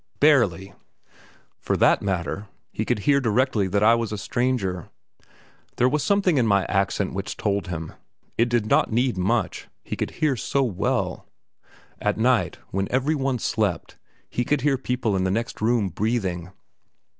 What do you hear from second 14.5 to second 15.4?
hear people in the